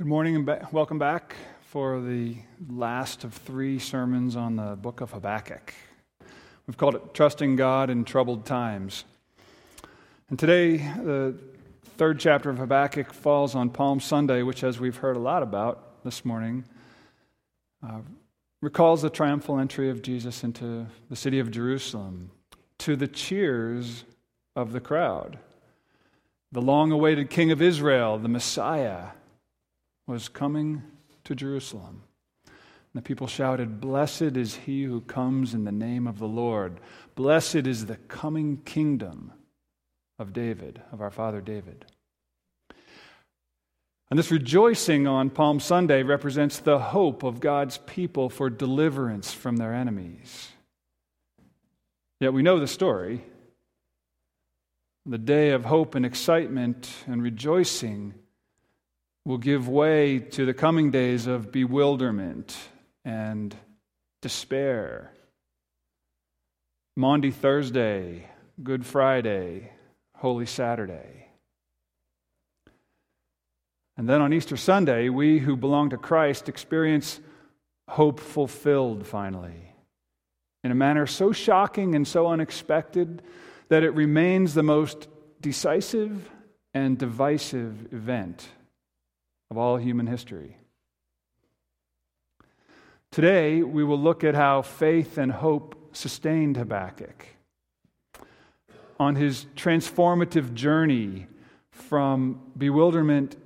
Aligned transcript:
Good 0.00 0.06
morning 0.06 0.34
and 0.34 0.46
ba- 0.46 0.66
welcome 0.72 0.98
back 0.98 1.36
for 1.60 2.00
the 2.00 2.36
last 2.70 3.22
of 3.22 3.34
three 3.34 3.78
sermons 3.78 4.34
on 4.34 4.56
the 4.56 4.74
book 4.74 5.02
of 5.02 5.10
Habakkuk. 5.10 5.74
We've 6.66 6.78
called 6.78 6.94
it 6.94 7.12
Trusting 7.12 7.56
God 7.56 7.90
in 7.90 8.06
Troubled 8.06 8.46
Times. 8.46 9.04
And 10.30 10.38
today, 10.38 10.78
the 10.78 11.36
third 11.98 12.18
chapter 12.18 12.48
of 12.48 12.56
Habakkuk 12.56 13.12
falls 13.12 13.54
on 13.54 13.68
Palm 13.68 14.00
Sunday, 14.00 14.42
which, 14.42 14.64
as 14.64 14.80
we've 14.80 14.96
heard 14.96 15.16
a 15.16 15.20
lot 15.20 15.42
about 15.42 16.02
this 16.02 16.24
morning, 16.24 16.64
uh, 17.86 17.98
recalls 18.62 19.02
the 19.02 19.10
triumphal 19.10 19.58
entry 19.58 19.90
of 19.90 20.00
Jesus 20.00 20.42
into 20.42 20.86
the 21.10 21.16
city 21.16 21.40
of 21.40 21.50
Jerusalem 21.50 22.30
to 22.78 22.96
the 22.96 23.06
cheers 23.06 24.04
of 24.56 24.72
the 24.72 24.80
crowd. 24.80 25.38
The 26.52 26.62
long 26.62 26.90
awaited 26.90 27.28
King 27.28 27.52
of 27.52 27.60
Israel, 27.60 28.16
the 28.16 28.30
Messiah, 28.30 29.08
was 30.10 30.28
coming 30.28 30.82
to 31.22 31.36
Jerusalem. 31.36 32.02
And 32.44 32.54
the 32.94 33.02
people 33.02 33.28
shouted, 33.28 33.80
Blessed 33.80 34.36
is 34.36 34.56
he 34.56 34.82
who 34.82 35.02
comes 35.02 35.54
in 35.54 35.62
the 35.62 35.70
name 35.70 36.08
of 36.08 36.18
the 36.18 36.26
Lord. 36.26 36.80
Blessed 37.14 37.66
is 37.68 37.86
the 37.86 37.94
coming 37.94 38.56
kingdom 38.64 39.32
of 40.18 40.32
David, 40.32 40.82
of 40.90 41.00
our 41.00 41.12
father 41.12 41.40
David. 41.40 41.86
And 44.10 44.18
this 44.18 44.32
rejoicing 44.32 45.06
on 45.06 45.30
Palm 45.30 45.60
Sunday 45.60 46.02
represents 46.02 46.58
the 46.58 46.80
hope 46.80 47.22
of 47.22 47.38
God's 47.38 47.78
people 47.78 48.28
for 48.28 48.50
deliverance 48.50 49.32
from 49.32 49.58
their 49.58 49.72
enemies. 49.72 50.48
Yet 52.18 52.32
we 52.32 52.42
know 52.42 52.58
the 52.58 52.66
story. 52.66 53.22
The 55.06 55.18
day 55.18 55.50
of 55.50 55.64
hope 55.64 55.94
and 55.94 56.04
excitement 56.04 56.92
and 57.06 57.22
rejoicing 57.22 58.14
will 59.24 59.38
give 59.38 59.68
way 59.68 60.18
to 60.18 60.46
the 60.46 60.54
coming 60.54 60.90
days 60.90 61.26
of 61.26 61.52
bewilderment 61.52 62.56
and 63.04 63.54
despair. 64.22 65.12
Maundy 66.96 67.30
Thursday, 67.30 68.26
Good 68.62 68.84
Friday, 68.84 69.72
Holy 70.16 70.46
Saturday. 70.46 71.28
And 73.96 74.08
then 74.08 74.22
on 74.22 74.32
Easter 74.32 74.56
Sunday, 74.56 75.10
we 75.10 75.38
who 75.38 75.56
belong 75.56 75.90
to 75.90 75.98
Christ 75.98 76.48
experience 76.48 77.20
hope 77.88 78.20
fulfilled 78.20 79.06
finally, 79.06 79.74
in 80.64 80.70
a 80.70 80.74
manner 80.74 81.06
so 81.06 81.32
shocking 81.32 81.94
and 81.94 82.08
so 82.08 82.26
unexpected 82.26 83.22
that 83.68 83.82
it 83.82 83.90
remains 83.90 84.54
the 84.54 84.62
most 84.62 85.08
decisive 85.40 86.30
and 86.72 86.96
divisive 86.98 87.92
event 87.92 88.48
of 89.50 89.58
all 89.58 89.76
human 89.76 90.06
history. 90.06 90.56
Today, 93.10 93.62
we 93.62 93.82
will 93.82 93.98
look 93.98 94.22
at 94.22 94.36
how 94.36 94.62
faith 94.62 95.18
and 95.18 95.32
hope 95.32 95.74
sustained 95.92 96.56
Habakkuk 96.56 97.26
on 99.00 99.16
his 99.16 99.46
transformative 99.56 100.54
journey 100.54 101.26
from 101.70 102.40
bewilderment 102.56 103.36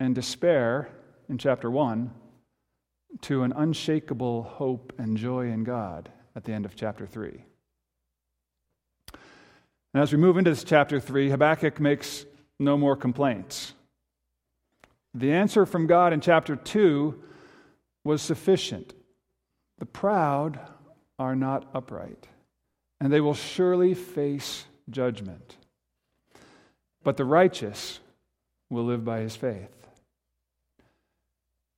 and 0.00 0.14
despair 0.14 0.88
in 1.28 1.38
chapter 1.38 1.70
1 1.70 2.10
to 3.20 3.42
an 3.42 3.52
unshakable 3.52 4.42
hope 4.42 4.92
and 4.98 5.16
joy 5.16 5.46
in 5.46 5.62
God 5.62 6.10
at 6.34 6.44
the 6.44 6.52
end 6.52 6.64
of 6.64 6.74
chapter 6.74 7.06
3. 7.06 7.44
And 9.94 10.02
as 10.02 10.10
we 10.10 10.18
move 10.18 10.38
into 10.38 10.50
this 10.50 10.64
chapter 10.64 10.98
3, 10.98 11.30
Habakkuk 11.30 11.78
makes 11.78 12.24
no 12.58 12.76
more 12.76 12.96
complaints. 12.96 13.74
The 15.14 15.32
answer 15.32 15.66
from 15.66 15.86
God 15.86 16.12
in 16.12 16.20
chapter 16.20 16.56
2 16.56 17.22
was 18.04 18.22
sufficient. 18.22 18.94
The 19.78 19.86
proud 19.86 20.58
are 21.18 21.36
not 21.36 21.68
upright, 21.74 22.28
and 23.00 23.12
they 23.12 23.20
will 23.20 23.34
surely 23.34 23.94
face 23.94 24.64
judgment. 24.88 25.56
But 27.04 27.16
the 27.16 27.24
righteous 27.24 28.00
will 28.70 28.84
live 28.84 29.04
by 29.04 29.20
his 29.20 29.36
faith. 29.36 29.88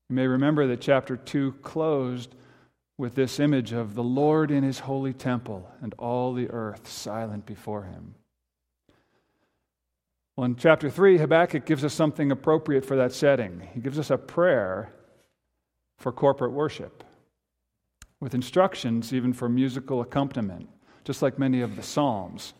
You 0.09 0.17
may 0.17 0.27
remember 0.27 0.67
that 0.69 0.81
chapter 0.81 1.17
2 1.17 1.53
closed 1.63 2.35
with 2.97 3.15
this 3.15 3.41
image 3.41 3.73
of 3.73 3.95
the 3.95 4.03
Lord 4.03 4.51
in 4.51 4.63
his 4.63 4.81
holy 4.81 5.13
temple 5.13 5.69
and 5.83 5.95
all 5.99 6.33
the 6.33 6.51
earth 6.51 6.89
silent 6.89 7.47
before 7.47 7.85
him. 7.85 8.15
Well, 10.37 10.47
in 10.47 10.57
chapter 10.57 10.91
3, 10.91 11.19
Habakkuk 11.19 11.65
gives 11.65 11.85
us 11.85 11.95
something 11.95 12.33
appropriate 12.33 12.85
for 12.85 12.97
that 12.97 13.13
setting. 13.13 13.69
He 13.73 13.81
gives 13.81 13.99
us 13.99 14.11
a 14.11 14.19
prayer 14.19 14.93
for 15.97 16.11
corporate 16.11 16.53
worship, 16.53 17.05
with 18.19 18.35
instructions 18.35 19.13
even 19.13 19.33
for 19.33 19.49
musical 19.49 20.01
accompaniment, 20.01 20.69
just 21.05 21.23
like 21.23 21.39
many 21.39 21.61
of 21.61 21.77
the 21.77 21.83
Psalms. 21.83 22.53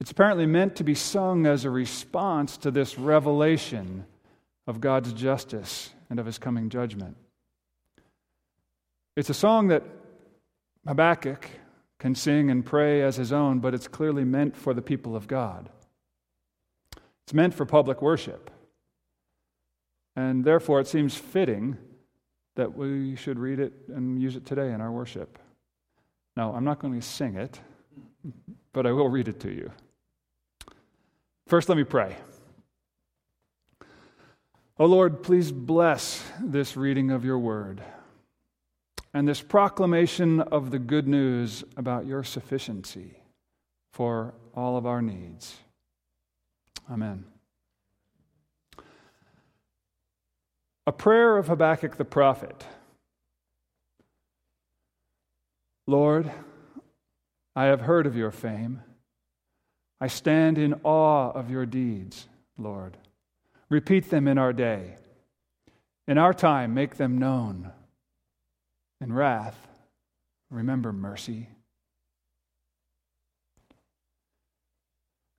It's 0.00 0.12
apparently 0.12 0.46
meant 0.46 0.76
to 0.76 0.84
be 0.84 0.94
sung 0.94 1.44
as 1.46 1.64
a 1.64 1.70
response 1.70 2.56
to 2.58 2.70
this 2.70 2.98
revelation 2.98 4.04
of 4.68 4.80
God's 4.80 5.12
justice 5.12 5.90
and 6.08 6.20
of 6.20 6.26
his 6.26 6.38
coming 6.38 6.68
judgment. 6.68 7.16
It's 9.16 9.30
a 9.30 9.34
song 9.34 9.68
that 9.68 9.82
Habakkuk 10.86 11.48
can 11.98 12.14
sing 12.14 12.50
and 12.50 12.64
pray 12.64 13.02
as 13.02 13.16
his 13.16 13.32
own, 13.32 13.58
but 13.58 13.74
it's 13.74 13.88
clearly 13.88 14.24
meant 14.24 14.56
for 14.56 14.72
the 14.72 14.82
people 14.82 15.16
of 15.16 15.26
God. 15.26 15.68
It's 17.32 17.34
meant 17.34 17.54
for 17.54 17.64
public 17.64 18.02
worship. 18.02 18.50
And 20.16 20.44
therefore, 20.44 20.80
it 20.80 20.86
seems 20.86 21.16
fitting 21.16 21.78
that 22.56 22.76
we 22.76 23.16
should 23.16 23.38
read 23.38 23.58
it 23.58 23.72
and 23.88 24.20
use 24.20 24.36
it 24.36 24.44
today 24.44 24.70
in 24.70 24.82
our 24.82 24.92
worship. 24.92 25.38
Now, 26.36 26.52
I'm 26.52 26.64
not 26.64 26.78
going 26.78 26.92
to 26.92 27.00
sing 27.00 27.36
it, 27.36 27.58
but 28.74 28.86
I 28.86 28.92
will 28.92 29.08
read 29.08 29.28
it 29.28 29.40
to 29.40 29.50
you. 29.50 29.70
First, 31.46 31.70
let 31.70 31.78
me 31.78 31.84
pray. 31.84 32.18
Oh 34.78 34.84
Lord, 34.84 35.22
please 35.22 35.50
bless 35.50 36.22
this 36.38 36.76
reading 36.76 37.10
of 37.10 37.24
your 37.24 37.38
word 37.38 37.82
and 39.14 39.26
this 39.26 39.40
proclamation 39.40 40.40
of 40.40 40.70
the 40.70 40.78
good 40.78 41.08
news 41.08 41.64
about 41.78 42.04
your 42.04 42.24
sufficiency 42.24 43.22
for 43.94 44.34
all 44.54 44.76
of 44.76 44.84
our 44.84 45.00
needs. 45.00 45.56
Amen. 46.92 47.24
A 50.86 50.92
prayer 50.92 51.38
of 51.38 51.46
Habakkuk 51.46 51.96
the 51.96 52.04
prophet. 52.04 52.66
Lord, 55.86 56.30
I 57.56 57.64
have 57.64 57.80
heard 57.80 58.06
of 58.06 58.14
your 58.14 58.30
fame. 58.30 58.82
I 60.02 60.08
stand 60.08 60.58
in 60.58 60.74
awe 60.84 61.30
of 61.30 61.50
your 61.50 61.64
deeds, 61.64 62.28
Lord. 62.58 62.98
Repeat 63.70 64.10
them 64.10 64.28
in 64.28 64.36
our 64.36 64.52
day. 64.52 64.96
In 66.06 66.18
our 66.18 66.34
time, 66.34 66.74
make 66.74 66.96
them 66.96 67.16
known. 67.16 67.72
In 69.00 69.14
wrath, 69.14 69.66
remember 70.50 70.92
mercy. 70.92 71.48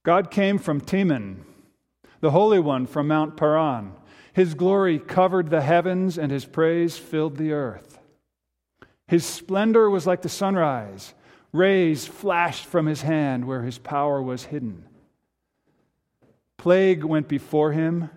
God 0.03 0.29
came 0.29 0.57
from 0.57 0.81
Teman, 0.81 1.45
the 2.19 2.31
Holy 2.31 2.59
One 2.59 2.85
from 2.85 3.07
Mount 3.07 3.37
Paran. 3.37 3.93
His 4.33 4.53
glory 4.53 4.99
covered 4.99 5.49
the 5.49 5.61
heavens, 5.61 6.17
and 6.17 6.31
his 6.31 6.45
praise 6.45 6.97
filled 6.97 7.37
the 7.37 7.53
earth. 7.53 7.99
His 9.07 9.25
splendor 9.25 9.89
was 9.89 10.05
like 10.05 10.21
the 10.21 10.29
sunrise. 10.29 11.13
Rays 11.53 12.05
flashed 12.05 12.65
from 12.65 12.85
his 12.85 13.03
hand 13.03 13.45
where 13.45 13.61
his 13.61 13.77
power 13.77 14.21
was 14.21 14.45
hidden. 14.45 14.85
Plague 16.57 17.03
went 17.03 17.27
before 17.27 17.71
him, 17.71 18.09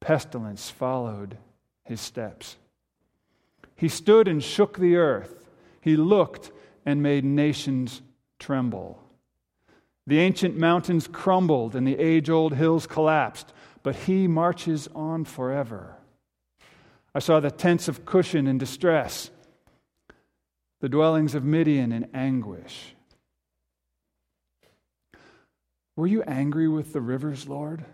pestilence 0.00 0.70
followed 0.70 1.36
his 1.84 2.00
steps. 2.00 2.56
He 3.76 3.88
stood 3.88 4.26
and 4.26 4.42
shook 4.42 4.78
the 4.78 4.96
earth. 4.96 5.48
He 5.80 5.96
looked 5.96 6.50
and 6.86 7.02
made 7.02 7.24
nations 7.24 8.02
tremble. 8.38 9.02
The 10.06 10.18
ancient 10.18 10.56
mountains 10.56 11.06
crumbled 11.06 11.76
and 11.76 11.86
the 11.86 11.98
age 11.98 12.30
old 12.30 12.54
hills 12.54 12.86
collapsed, 12.86 13.52
but 13.82 13.94
he 13.94 14.26
marches 14.26 14.88
on 14.94 15.24
forever. 15.24 15.96
I 17.14 17.18
saw 17.18 17.40
the 17.40 17.50
tents 17.50 17.88
of 17.88 18.04
Cushan 18.04 18.46
in 18.46 18.58
distress, 18.58 19.30
the 20.80 20.88
dwellings 20.88 21.34
of 21.34 21.44
Midian 21.44 21.92
in 21.92 22.08
anguish. 22.14 22.94
Were 25.96 26.06
you 26.06 26.22
angry 26.22 26.68
with 26.68 26.92
the 26.92 27.00
rivers, 27.00 27.48
Lord? 27.48 27.84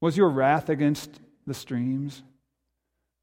Was 0.00 0.16
your 0.16 0.30
wrath 0.30 0.68
against 0.68 1.20
the 1.46 1.54
streams? 1.54 2.22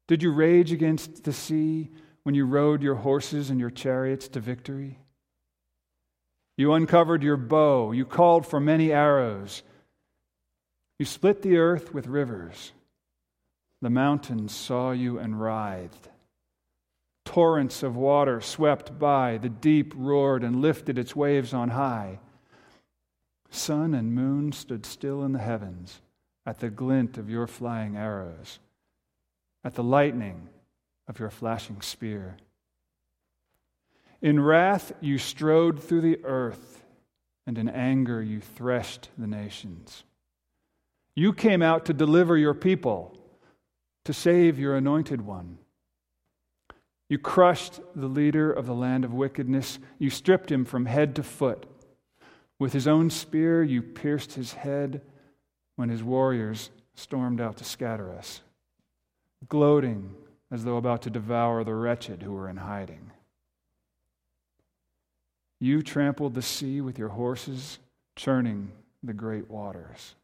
Did 0.08 0.22
you 0.22 0.32
rage 0.32 0.72
against 0.72 1.24
the 1.24 1.32
sea 1.32 1.90
when 2.22 2.34
you 2.34 2.44
rode 2.44 2.82
your 2.82 2.96
horses 2.96 3.50
and 3.50 3.58
your 3.58 3.70
chariots 3.70 4.28
to 4.28 4.40
victory? 4.40 4.98
You 6.62 6.74
uncovered 6.74 7.24
your 7.24 7.36
bow. 7.36 7.90
You 7.90 8.04
called 8.04 8.46
for 8.46 8.60
many 8.60 8.92
arrows. 8.92 9.64
You 10.96 11.04
split 11.04 11.42
the 11.42 11.56
earth 11.56 11.92
with 11.92 12.06
rivers. 12.06 12.70
The 13.80 13.90
mountains 13.90 14.54
saw 14.54 14.92
you 14.92 15.18
and 15.18 15.40
writhed. 15.40 16.08
Torrents 17.24 17.82
of 17.82 17.96
water 17.96 18.40
swept 18.40 18.96
by. 18.96 19.38
The 19.38 19.48
deep 19.48 19.92
roared 19.96 20.44
and 20.44 20.62
lifted 20.62 21.00
its 21.00 21.16
waves 21.16 21.52
on 21.52 21.70
high. 21.70 22.20
Sun 23.50 23.92
and 23.92 24.14
moon 24.14 24.52
stood 24.52 24.86
still 24.86 25.24
in 25.24 25.32
the 25.32 25.40
heavens 25.40 26.00
at 26.46 26.60
the 26.60 26.70
glint 26.70 27.18
of 27.18 27.28
your 27.28 27.48
flying 27.48 27.96
arrows, 27.96 28.60
at 29.64 29.74
the 29.74 29.82
lightning 29.82 30.48
of 31.08 31.18
your 31.18 31.30
flashing 31.30 31.80
spear. 31.80 32.36
In 34.22 34.38
wrath 34.38 34.92
you 35.00 35.18
strode 35.18 35.82
through 35.82 36.02
the 36.02 36.24
earth, 36.24 36.84
and 37.44 37.58
in 37.58 37.68
anger 37.68 38.22
you 38.22 38.40
threshed 38.40 39.10
the 39.18 39.26
nations. 39.26 40.04
You 41.16 41.32
came 41.32 41.60
out 41.60 41.84
to 41.86 41.92
deliver 41.92 42.36
your 42.36 42.54
people, 42.54 43.18
to 44.04 44.12
save 44.12 44.60
your 44.60 44.76
anointed 44.76 45.22
one. 45.22 45.58
You 47.08 47.18
crushed 47.18 47.80
the 47.94 48.06
leader 48.06 48.50
of 48.50 48.66
the 48.66 48.74
land 48.74 49.04
of 49.04 49.12
wickedness. 49.12 49.78
You 49.98 50.08
stripped 50.08 50.50
him 50.50 50.64
from 50.64 50.86
head 50.86 51.16
to 51.16 51.22
foot. 51.22 51.66
With 52.58 52.72
his 52.72 52.86
own 52.86 53.10
spear, 53.10 53.62
you 53.62 53.82
pierced 53.82 54.34
his 54.34 54.52
head 54.52 55.02
when 55.76 55.88
his 55.88 56.02
warriors 56.02 56.70
stormed 56.94 57.40
out 57.40 57.56
to 57.56 57.64
scatter 57.64 58.12
us, 58.12 58.40
gloating 59.48 60.14
as 60.50 60.64
though 60.64 60.76
about 60.76 61.02
to 61.02 61.10
devour 61.10 61.64
the 61.64 61.74
wretched 61.74 62.22
who 62.22 62.32
were 62.32 62.48
in 62.48 62.58
hiding. 62.58 63.10
You 65.62 65.80
trampled 65.80 66.34
the 66.34 66.42
sea 66.42 66.80
with 66.80 66.98
your 66.98 67.10
horses, 67.10 67.78
churning 68.16 68.72
the 69.00 69.12
great 69.12 69.48
waters. 69.48 70.16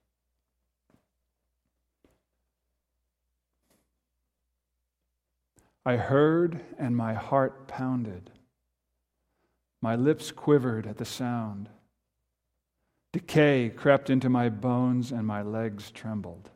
I 5.87 5.95
heard, 5.95 6.59
and 6.77 6.97
my 6.97 7.15
heart 7.15 7.69
pounded. 7.69 8.33
My 9.81 9.95
lips 9.95 10.33
quivered 10.33 10.89
at 10.89 10.99
the 10.99 11.05
sound. 11.05 11.69
Decay 13.13 13.71
crept 13.77 14.11
into 14.11 14.29
my 14.29 14.49
bones, 14.49 15.13
and 15.13 15.25
my 15.25 15.43
legs 15.43 15.93
trembled. 15.93 16.51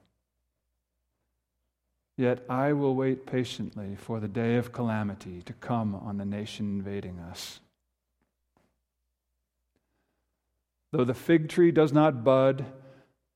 Yet 2.16 2.44
I 2.48 2.72
will 2.72 2.96
wait 2.96 3.26
patiently 3.26 3.94
for 3.94 4.18
the 4.18 4.26
day 4.26 4.56
of 4.56 4.72
calamity 4.72 5.40
to 5.42 5.52
come 5.52 5.94
on 5.94 6.16
the 6.16 6.24
nation 6.24 6.66
invading 6.78 7.20
us. 7.20 7.60
Though 10.92 11.04
the 11.04 11.14
fig 11.14 11.48
tree 11.48 11.72
does 11.72 11.92
not 11.92 12.22
bud, 12.22 12.66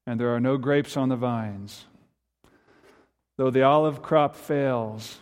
and 0.07 0.21
there 0.21 0.35
are 0.35 0.41
no 0.41 0.59
grapes 0.59 0.97
on 0.97 1.09
the 1.09 1.17
vines, 1.17 1.87
though 3.37 3.51
the 3.51 3.63
olive 3.63 4.03
crop 4.03 4.37
fails, 4.37 5.19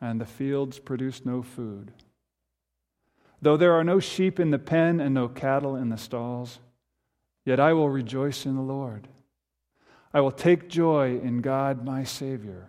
and 0.00 0.20
the 0.20 0.26
fields 0.26 0.78
produce 0.78 1.24
no 1.24 1.42
food. 1.42 1.92
Though 3.40 3.56
there 3.56 3.72
are 3.72 3.84
no 3.84 4.00
sheep 4.00 4.38
in 4.38 4.50
the 4.50 4.58
pen 4.58 5.00
and 5.00 5.14
no 5.14 5.28
cattle 5.28 5.76
in 5.76 5.88
the 5.88 5.96
stalls, 5.96 6.60
yet 7.44 7.58
I 7.58 7.72
will 7.72 7.88
rejoice 7.88 8.46
in 8.46 8.54
the 8.54 8.62
Lord. 8.62 9.08
I 10.12 10.20
will 10.20 10.30
take 10.30 10.68
joy 10.68 11.18
in 11.18 11.40
God 11.40 11.84
my 11.84 12.04
Savior. 12.04 12.68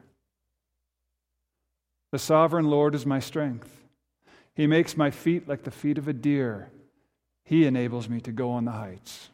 The 2.11 2.19
sovereign 2.19 2.69
Lord 2.69 2.95
is 2.95 3.05
my 3.05 3.19
strength. 3.19 3.83
He 4.53 4.65
makes 4.65 4.97
my 4.97 5.11
feet 5.11 5.47
like 5.47 5.63
the 5.63 5.71
feet 5.71 5.97
of 5.97 6.07
a 6.07 6.13
deer. 6.13 6.71
He 7.45 7.65
enables 7.65 8.09
me 8.09 8.19
to 8.21 8.31
go 8.31 8.51
on 8.51 8.65
the 8.65 8.71
heights. 8.71 9.29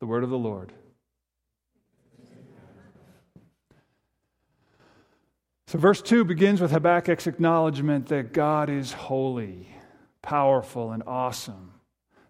The 0.00 0.06
word 0.06 0.22
of 0.22 0.30
the 0.30 0.38
Lord. 0.38 0.72
So, 5.66 5.78
verse 5.78 6.02
2 6.02 6.24
begins 6.24 6.60
with 6.60 6.72
Habakkuk's 6.72 7.26
acknowledgement 7.26 8.06
that 8.08 8.32
God 8.32 8.68
is 8.68 8.92
holy, 8.92 9.68
powerful, 10.20 10.92
and 10.92 11.02
awesome. 11.06 11.72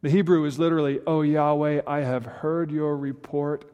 The 0.02 0.10
Hebrew 0.10 0.44
is 0.44 0.58
literally, 0.58 1.00
O 1.06 1.22
Yahweh, 1.22 1.82
I 1.86 2.00
have 2.00 2.24
heard 2.24 2.70
your 2.70 2.96
report. 2.96 3.64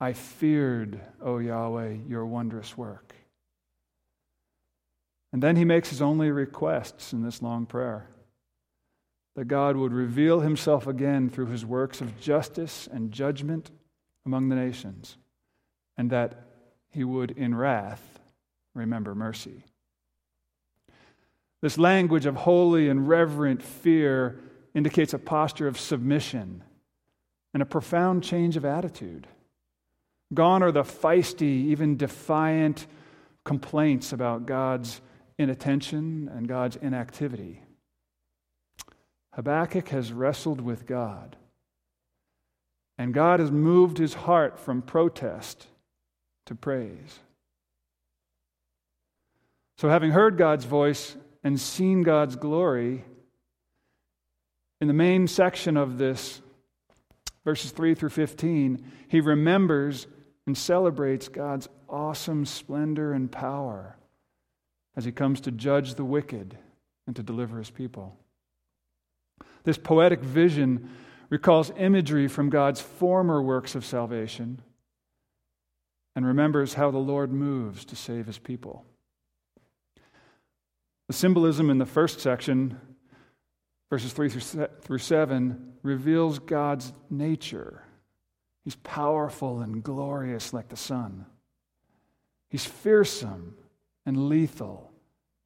I 0.00 0.12
feared, 0.12 1.00
O 1.22 1.38
Yahweh, 1.38 1.96
your 2.08 2.26
wondrous 2.26 2.76
work. 2.76 3.14
And 5.32 5.42
then 5.42 5.56
he 5.56 5.64
makes 5.64 5.90
his 5.90 6.02
only 6.02 6.30
requests 6.30 7.12
in 7.12 7.22
this 7.22 7.40
long 7.40 7.66
prayer 7.66 8.08
that 9.38 9.46
God 9.46 9.76
would 9.76 9.92
reveal 9.92 10.40
himself 10.40 10.88
again 10.88 11.30
through 11.30 11.46
his 11.46 11.64
works 11.64 12.00
of 12.00 12.18
justice 12.18 12.88
and 12.90 13.12
judgment 13.12 13.70
among 14.26 14.48
the 14.48 14.56
nations, 14.56 15.16
and 15.96 16.10
that 16.10 16.42
he 16.90 17.04
would, 17.04 17.30
in 17.30 17.54
wrath, 17.54 18.18
remember 18.74 19.14
mercy. 19.14 19.62
This 21.62 21.78
language 21.78 22.26
of 22.26 22.34
holy 22.34 22.88
and 22.88 23.08
reverent 23.08 23.62
fear 23.62 24.40
indicates 24.74 25.14
a 25.14 25.20
posture 25.20 25.68
of 25.68 25.78
submission 25.78 26.64
and 27.54 27.62
a 27.62 27.66
profound 27.66 28.24
change 28.24 28.56
of 28.56 28.64
attitude. 28.64 29.28
Gone 30.34 30.64
are 30.64 30.72
the 30.72 30.82
feisty, 30.82 31.66
even 31.66 31.96
defiant 31.96 32.88
complaints 33.44 34.12
about 34.12 34.46
God's 34.46 35.00
inattention 35.38 36.28
and 36.34 36.48
God's 36.48 36.74
inactivity. 36.74 37.62
Habakkuk 39.38 39.90
has 39.90 40.12
wrestled 40.12 40.60
with 40.60 40.84
God, 40.84 41.36
and 42.98 43.14
God 43.14 43.38
has 43.38 43.52
moved 43.52 43.96
his 43.96 44.12
heart 44.12 44.58
from 44.58 44.82
protest 44.82 45.68
to 46.46 46.56
praise. 46.56 47.20
So, 49.76 49.88
having 49.88 50.10
heard 50.10 50.38
God's 50.38 50.64
voice 50.64 51.16
and 51.44 51.60
seen 51.60 52.02
God's 52.02 52.34
glory, 52.34 53.04
in 54.80 54.88
the 54.88 54.92
main 54.92 55.28
section 55.28 55.76
of 55.76 55.98
this, 55.98 56.42
verses 57.44 57.70
3 57.70 57.94
through 57.94 58.08
15, 58.08 58.84
he 59.06 59.20
remembers 59.20 60.08
and 60.48 60.58
celebrates 60.58 61.28
God's 61.28 61.68
awesome 61.88 62.44
splendor 62.44 63.12
and 63.12 63.30
power 63.30 63.96
as 64.96 65.04
he 65.04 65.12
comes 65.12 65.40
to 65.42 65.52
judge 65.52 65.94
the 65.94 66.04
wicked 66.04 66.58
and 67.06 67.14
to 67.14 67.22
deliver 67.22 67.58
his 67.58 67.70
people. 67.70 68.16
This 69.68 69.76
poetic 69.76 70.20
vision 70.20 70.88
recalls 71.28 71.70
imagery 71.76 72.26
from 72.26 72.48
God's 72.48 72.80
former 72.80 73.42
works 73.42 73.74
of 73.74 73.84
salvation 73.84 74.62
and 76.16 76.24
remembers 76.24 76.72
how 76.72 76.90
the 76.90 76.96
Lord 76.96 77.30
moves 77.30 77.84
to 77.84 77.94
save 77.94 78.24
his 78.24 78.38
people. 78.38 78.86
The 81.08 81.12
symbolism 81.12 81.68
in 81.68 81.76
the 81.76 81.84
first 81.84 82.20
section, 82.20 82.80
verses 83.90 84.14
3 84.14 84.30
through 84.30 84.98
7, 84.98 85.72
reveals 85.82 86.38
God's 86.38 86.94
nature. 87.10 87.82
He's 88.64 88.76
powerful 88.76 89.60
and 89.60 89.82
glorious 89.82 90.54
like 90.54 90.70
the 90.70 90.78
sun. 90.78 91.26
He's 92.48 92.64
fearsome 92.64 93.54
and 94.06 94.30
lethal 94.30 94.90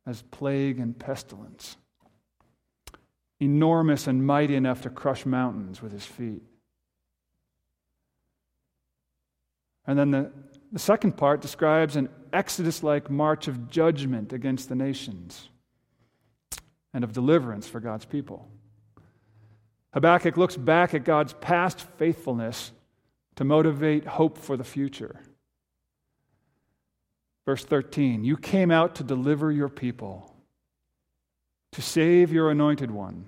as 0.07 0.23
plague 0.23 0.79
and 0.79 0.97
pestilence. 0.97 1.77
Enormous 3.43 4.07
and 4.07 4.25
mighty 4.25 4.55
enough 4.55 4.83
to 4.83 4.91
crush 4.91 5.27
mountains 5.27 5.83
with 5.83 5.91
his 5.93 6.07
feet. 6.07 6.43
And 9.87 9.99
then 9.99 10.13
the, 10.13 10.33
the 10.71 10.79
second 10.79 11.17
part 11.17 11.41
describes 11.41 11.97
an 11.97 12.09
Exodus 12.33 12.83
like 12.83 13.11
march 13.11 13.49
of 13.49 13.69
judgment 13.69 14.33
against 14.33 14.69
the 14.69 14.77
nations 14.77 15.49
and 16.95 17.03
of 17.03 17.13
deliverance 17.13 17.67
for 17.67 17.81
God's 17.81 18.05
people. 18.05 18.49
Habakkuk 19.93 20.37
looks 20.37 20.57
back 20.57 20.95
at 20.95 21.05
God's 21.05 21.33
past 21.35 21.81
faithfulness 21.99 22.73
to 23.37 23.45
motivate 23.45 24.07
hope 24.07 24.39
for 24.39 24.57
the 24.57 24.65
future. 24.65 25.21
Verse 27.45 27.65
13 27.65 28.25
You 28.25 28.37
came 28.37 28.71
out 28.71 28.95
to 28.97 29.05
deliver 29.05 29.51
your 29.51 29.69
people, 29.69 30.35
to 31.73 31.83
save 31.83 32.33
your 32.33 32.51
anointed 32.51 32.91
one. 32.91 33.27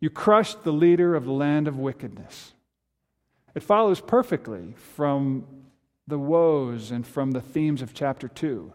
You 0.00 0.10
crushed 0.10 0.64
the 0.64 0.72
leader 0.72 1.14
of 1.14 1.24
the 1.24 1.32
land 1.32 1.68
of 1.68 1.78
wickedness. 1.78 2.54
It 3.54 3.62
follows 3.62 4.00
perfectly 4.00 4.74
from 4.76 5.46
the 6.06 6.18
woes 6.18 6.90
and 6.90 7.06
from 7.06 7.32
the 7.32 7.40
themes 7.40 7.82
of 7.82 7.94
chapter 7.94 8.28
2 8.28 8.72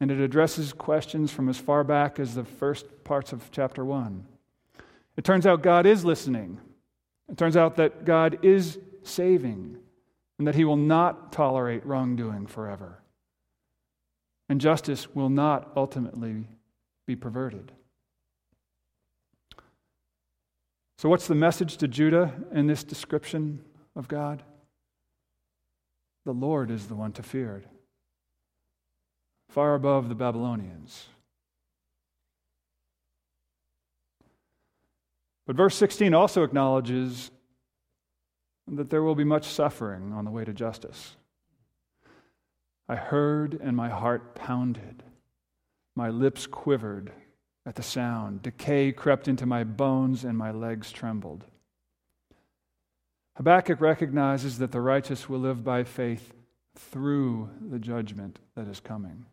and 0.00 0.10
it 0.10 0.20
addresses 0.20 0.72
questions 0.72 1.32
from 1.32 1.48
as 1.48 1.58
far 1.58 1.82
back 1.82 2.18
as 2.18 2.34
the 2.34 2.44
first 2.44 3.04
parts 3.04 3.32
of 3.32 3.50
chapter 3.50 3.84
1. 3.84 4.26
It 5.16 5.24
turns 5.24 5.46
out 5.46 5.62
God 5.62 5.86
is 5.86 6.04
listening. 6.04 6.60
It 7.30 7.38
turns 7.38 7.56
out 7.56 7.76
that 7.76 8.04
God 8.04 8.38
is 8.42 8.78
saving 9.02 9.78
and 10.38 10.46
that 10.46 10.54
He 10.54 10.64
will 10.64 10.76
not 10.76 11.32
tolerate 11.32 11.86
wrongdoing 11.86 12.46
forever. 12.46 13.02
And 14.48 14.60
justice 14.60 15.14
will 15.14 15.30
not 15.30 15.72
ultimately 15.74 16.44
be 17.06 17.16
perverted. 17.16 17.72
So, 20.98 21.08
what's 21.08 21.26
the 21.26 21.34
message 21.34 21.76
to 21.78 21.88
Judah 21.88 22.32
in 22.52 22.66
this 22.66 22.82
description 22.82 23.60
of 23.94 24.08
God? 24.08 24.42
the 26.26 26.32
Lord 26.32 26.72
is 26.72 26.88
the 26.88 26.96
one 26.96 27.12
to 27.12 27.22
fear, 27.22 27.62
far 29.48 29.74
above 29.74 30.08
the 30.08 30.14
Babylonians. 30.14 31.06
But 35.46 35.54
verse 35.54 35.76
16 35.76 36.12
also 36.12 36.42
acknowledges 36.42 37.30
that 38.66 38.90
there 38.90 39.04
will 39.04 39.14
be 39.14 39.22
much 39.22 39.46
suffering 39.46 40.12
on 40.12 40.24
the 40.24 40.32
way 40.32 40.44
to 40.44 40.52
justice. 40.52 41.14
I 42.88 42.96
heard 42.96 43.54
and 43.62 43.76
my 43.76 43.88
heart 43.88 44.34
pounded. 44.34 45.04
My 45.94 46.08
lips 46.08 46.48
quivered 46.48 47.12
at 47.66 47.74
the 47.74 47.82
sound. 47.82 48.42
Decay 48.42 48.92
crept 48.92 49.26
into 49.26 49.44
my 49.44 49.64
bones 49.64 50.24
and 50.24 50.38
my 50.38 50.52
legs 50.52 50.92
trembled. 50.92 51.44
Habakkuk 53.34 53.80
recognizes 53.80 54.58
that 54.58 54.72
the 54.72 54.80
righteous 54.80 55.28
will 55.28 55.40
live 55.40 55.62
by 55.62 55.84
faith 55.84 56.32
through 56.76 57.50
the 57.60 57.78
judgment 57.78 58.38
that 58.54 58.68
is 58.68 58.80
coming. 58.80 59.26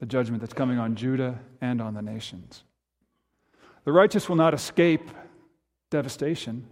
The 0.00 0.06
judgment 0.06 0.40
that's 0.40 0.54
coming 0.54 0.78
on 0.78 0.94
Judah 0.94 1.40
and 1.60 1.82
on 1.82 1.94
the 1.94 2.02
nations. 2.02 2.64
The 3.84 3.92
righteous 3.92 4.28
will 4.28 4.36
not 4.36 4.54
escape 4.54 5.10
devastation, 5.90 6.66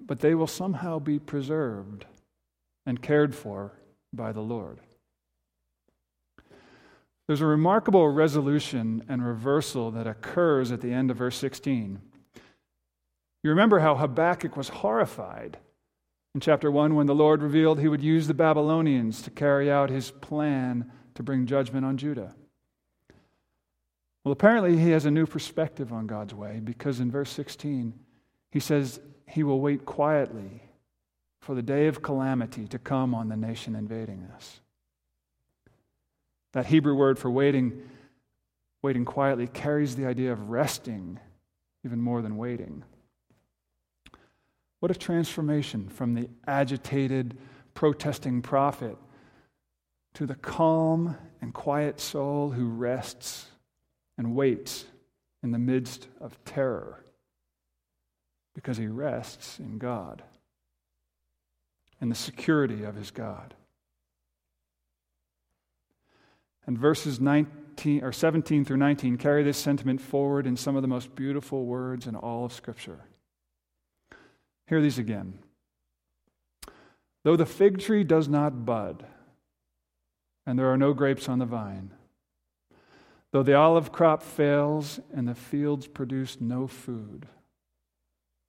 but 0.00 0.20
they 0.20 0.34
will 0.34 0.46
somehow 0.46 0.98
be 0.98 1.18
preserved 1.18 2.04
and 2.84 3.00
cared 3.00 3.34
for 3.34 3.72
by 4.12 4.32
the 4.32 4.40
Lord. 4.40 4.80
There's 7.26 7.40
a 7.40 7.46
remarkable 7.46 8.08
resolution 8.08 9.04
and 9.08 9.24
reversal 9.24 9.90
that 9.92 10.06
occurs 10.06 10.70
at 10.70 10.80
the 10.80 10.92
end 10.92 11.10
of 11.10 11.16
verse 11.16 11.36
16. 11.36 12.00
You 13.42 13.50
remember 13.50 13.80
how 13.80 13.96
Habakkuk 13.96 14.56
was 14.56 14.68
horrified 14.68 15.58
in 16.34 16.40
chapter 16.40 16.70
1 16.70 16.94
when 16.94 17.06
the 17.06 17.14
Lord 17.14 17.42
revealed 17.42 17.80
he 17.80 17.88
would 17.88 18.02
use 18.02 18.26
the 18.26 18.34
Babylonians 18.34 19.22
to 19.22 19.30
carry 19.30 19.70
out 19.70 19.90
his 19.90 20.10
plan 20.10 20.90
to 21.14 21.22
bring 21.22 21.46
judgment 21.46 21.84
on 21.84 21.96
Judah. 21.96 22.34
Well, 24.24 24.32
apparently 24.32 24.76
he 24.76 24.90
has 24.90 25.06
a 25.06 25.10
new 25.10 25.26
perspective 25.26 25.92
on 25.92 26.06
God's 26.06 26.34
way 26.34 26.60
because 26.62 27.00
in 27.00 27.10
verse 27.10 27.30
16 27.30 27.94
he 28.50 28.60
says 28.60 29.00
he 29.28 29.42
will 29.42 29.60
wait 29.60 29.84
quietly 29.84 30.62
for 31.40 31.54
the 31.54 31.62
day 31.62 31.86
of 31.86 32.02
calamity 32.02 32.66
to 32.68 32.78
come 32.78 33.14
on 33.14 33.28
the 33.28 33.36
nation 33.36 33.74
invading 33.74 34.28
us. 34.34 34.60
That 36.56 36.64
Hebrew 36.64 36.94
word 36.94 37.18
for 37.18 37.30
waiting, 37.30 37.82
waiting 38.80 39.04
quietly, 39.04 39.46
carries 39.46 39.94
the 39.94 40.06
idea 40.06 40.32
of 40.32 40.48
resting 40.48 41.20
even 41.84 42.00
more 42.00 42.22
than 42.22 42.38
waiting. 42.38 42.82
What 44.80 44.90
a 44.90 44.94
transformation 44.94 45.90
from 45.90 46.14
the 46.14 46.30
agitated, 46.46 47.36
protesting 47.74 48.40
prophet 48.40 48.96
to 50.14 50.24
the 50.24 50.34
calm 50.34 51.18
and 51.42 51.52
quiet 51.52 52.00
soul 52.00 52.52
who 52.52 52.70
rests 52.70 53.48
and 54.16 54.34
waits 54.34 54.86
in 55.42 55.50
the 55.50 55.58
midst 55.58 56.08
of 56.22 56.42
terror 56.46 57.04
because 58.54 58.78
he 58.78 58.86
rests 58.86 59.58
in 59.58 59.76
God 59.76 60.22
in 62.00 62.08
the 62.08 62.14
security 62.14 62.82
of 62.82 62.94
his 62.94 63.10
God. 63.10 63.52
And 66.66 66.78
verses 66.78 67.20
19 67.20 68.02
or 68.02 68.12
17 68.12 68.64
through 68.64 68.76
19 68.78 69.18
carry 69.18 69.44
this 69.44 69.58
sentiment 69.58 70.00
forward 70.00 70.46
in 70.46 70.56
some 70.56 70.76
of 70.76 70.82
the 70.82 70.88
most 70.88 71.14
beautiful 71.14 71.64
words 71.64 72.06
in 72.06 72.16
all 72.16 72.44
of 72.44 72.52
Scripture. 72.52 73.00
Hear 74.66 74.80
these 74.80 74.98
again. 74.98 75.38
Though 77.24 77.36
the 77.36 77.46
fig 77.46 77.78
tree 77.78 78.04
does 78.04 78.28
not 78.28 78.64
bud, 78.64 79.04
and 80.46 80.58
there 80.58 80.72
are 80.72 80.76
no 80.76 80.92
grapes 80.92 81.28
on 81.28 81.38
the 81.38 81.44
vine, 81.44 81.90
though 83.32 83.42
the 83.42 83.54
olive 83.54 83.92
crop 83.92 84.22
fails 84.22 85.00
and 85.14 85.26
the 85.26 85.34
fields 85.34 85.86
produce 85.86 86.40
no 86.40 86.66
food, 86.66 87.26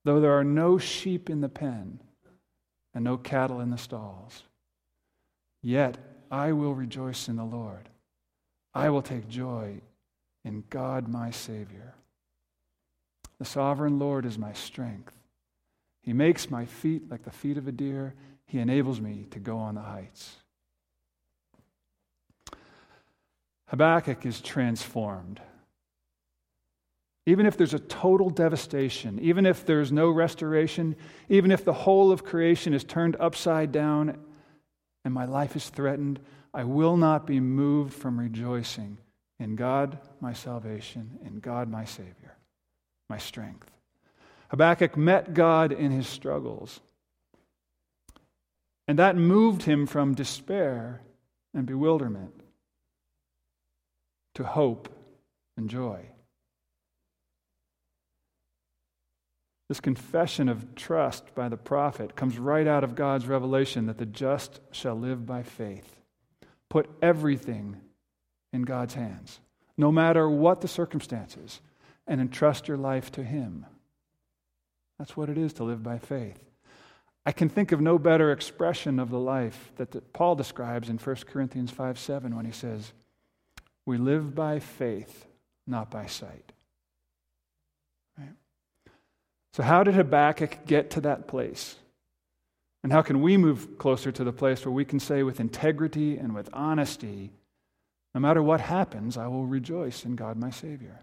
though 0.05 0.19
there 0.19 0.37
are 0.37 0.43
no 0.43 0.77
sheep 0.77 1.29
in 1.29 1.41
the 1.41 1.49
pen 1.49 1.99
and 2.93 3.03
no 3.03 3.17
cattle 3.17 3.59
in 3.59 3.69
the 3.69 3.77
stalls, 3.77 4.43
yet 5.61 5.97
I 6.31 6.51
will 6.51 6.73
rejoice 6.73 7.27
in 7.27 7.35
the 7.35 7.43
Lord. 7.43 7.89
I 8.77 8.91
will 8.91 9.01
take 9.01 9.27
joy 9.27 9.81
in 10.45 10.63
God 10.69 11.07
my 11.07 11.31
Savior. 11.31 11.95
The 13.39 13.45
sovereign 13.45 13.97
Lord 13.97 14.23
is 14.23 14.37
my 14.37 14.53
strength. 14.53 15.13
He 16.03 16.13
makes 16.13 16.51
my 16.51 16.65
feet 16.65 17.09
like 17.09 17.23
the 17.23 17.31
feet 17.31 17.57
of 17.57 17.67
a 17.67 17.71
deer. 17.71 18.13
He 18.45 18.59
enables 18.59 19.01
me 19.01 19.25
to 19.31 19.39
go 19.39 19.57
on 19.57 19.73
the 19.73 19.81
heights. 19.81 20.35
Habakkuk 23.69 24.27
is 24.27 24.41
transformed. 24.41 25.41
Even 27.25 27.47
if 27.47 27.57
there's 27.57 27.73
a 27.73 27.79
total 27.79 28.29
devastation, 28.29 29.17
even 29.19 29.47
if 29.47 29.65
there's 29.65 29.91
no 29.91 30.11
restoration, 30.11 30.95
even 31.29 31.49
if 31.49 31.65
the 31.65 31.73
whole 31.73 32.11
of 32.11 32.23
creation 32.23 32.75
is 32.75 32.83
turned 32.83 33.17
upside 33.19 33.71
down 33.71 34.19
and 35.03 35.15
my 35.15 35.25
life 35.25 35.55
is 35.55 35.67
threatened, 35.67 36.19
I 36.57 36.63
will 36.63 36.97
not 36.97 37.27
be 37.27 37.39
moved 37.39 37.93
from 37.93 38.19
rejoicing 38.19 38.97
in 39.39 39.55
God, 39.55 39.99
my 40.19 40.33
salvation, 40.33 41.19
in 41.23 41.39
God, 41.39 41.69
my 41.69 41.85
Savior, 41.85 42.35
my 43.07 43.19
strength. 43.19 43.69
Habakkuk 44.49 44.97
met 44.97 45.35
God 45.35 45.71
in 45.71 45.91
his 45.91 46.07
struggles. 46.07 46.79
And 48.87 48.97
that 48.97 49.15
moved 49.15 49.61
him 49.61 49.85
from 49.85 50.15
despair 50.15 51.01
and 51.53 51.67
bewilderment 51.67 52.41
to 54.33 54.43
hope 54.43 54.89
and 55.57 55.69
joy. 55.69 56.07
This 59.69 59.79
confession 59.79 60.49
of 60.49 60.73
trust 60.73 61.35
by 61.35 61.49
the 61.49 61.57
prophet 61.57 62.15
comes 62.15 62.39
right 62.39 62.65
out 62.65 62.83
of 62.83 62.95
God's 62.95 63.27
revelation 63.27 63.85
that 63.85 63.99
the 63.99 64.07
just 64.07 64.59
shall 64.71 64.95
live 64.95 65.23
by 65.27 65.43
faith. 65.43 65.96
Put 66.69 66.89
everything 67.01 67.77
in 68.53 68.63
God's 68.63 68.93
hands, 68.93 69.39
no 69.77 69.91
matter 69.91 70.29
what 70.29 70.61
the 70.61 70.67
circumstances, 70.67 71.61
and 72.07 72.21
entrust 72.21 72.67
your 72.67 72.77
life 72.77 73.11
to 73.13 73.23
Him. 73.23 73.65
That's 74.97 75.15
what 75.15 75.29
it 75.29 75.37
is 75.37 75.53
to 75.53 75.63
live 75.63 75.83
by 75.83 75.99
faith. 75.99 76.39
I 77.25 77.33
can 77.33 77.49
think 77.49 77.73
of 77.73 77.81
no 77.81 77.99
better 77.99 78.31
expression 78.31 78.99
of 78.99 79.09
the 79.09 79.19
life 79.19 79.71
that 79.75 80.13
Paul 80.13 80.35
describes 80.35 80.87
in 80.87 80.97
1 80.97 81.15
Corinthians 81.27 81.71
5 81.71 81.99
7 81.99 82.35
when 82.35 82.45
he 82.45 82.53
says, 82.53 82.93
We 83.85 83.97
live 83.97 84.33
by 84.33 84.59
faith, 84.59 85.27
not 85.67 85.91
by 85.91 86.05
sight. 86.05 86.53
Right? 88.17 88.31
So, 89.51 89.61
how 89.61 89.83
did 89.83 89.95
Habakkuk 89.95 90.65
get 90.65 90.91
to 90.91 91.01
that 91.01 91.27
place? 91.27 91.75
And 92.83 92.91
how 92.91 93.01
can 93.01 93.21
we 93.21 93.37
move 93.37 93.77
closer 93.77 94.11
to 94.11 94.23
the 94.23 94.31
place 94.31 94.65
where 94.65 94.71
we 94.71 94.85
can 94.85 94.99
say 94.99 95.23
with 95.23 95.39
integrity 95.39 96.17
and 96.17 96.33
with 96.33 96.49
honesty, 96.53 97.31
no 98.13 98.21
matter 98.21 98.41
what 98.41 98.61
happens, 98.61 99.17
I 99.17 99.27
will 99.27 99.45
rejoice 99.45 100.05
in 100.05 100.15
God 100.15 100.37
my 100.37 100.51
Savior? 100.51 100.99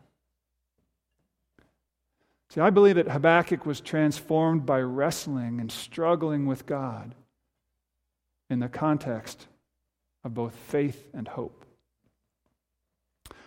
See, 2.50 2.60
I 2.60 2.70
believe 2.70 2.96
that 2.96 3.08
Habakkuk 3.08 3.66
was 3.66 3.80
transformed 3.80 4.64
by 4.64 4.80
wrestling 4.80 5.60
and 5.60 5.72
struggling 5.72 6.46
with 6.46 6.66
God 6.66 7.14
in 8.48 8.60
the 8.60 8.68
context 8.68 9.48
of 10.22 10.34
both 10.34 10.54
faith 10.54 11.10
and 11.12 11.26
hope. 11.26 11.64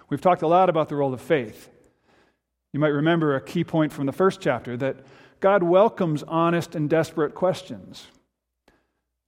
We've 0.09 0.21
talked 0.21 0.41
a 0.41 0.47
lot 0.47 0.69
about 0.69 0.89
the 0.89 0.95
role 0.95 1.13
of 1.13 1.21
faith. 1.21 1.69
You 2.73 2.79
might 2.79 2.87
remember 2.87 3.35
a 3.35 3.41
key 3.41 3.63
point 3.63 3.93
from 3.93 4.05
the 4.05 4.11
first 4.11 4.41
chapter 4.41 4.77
that 4.77 4.97
God 5.39 5.63
welcomes 5.63 6.23
honest 6.23 6.75
and 6.75 6.89
desperate 6.89 7.33
questions. 7.33 8.07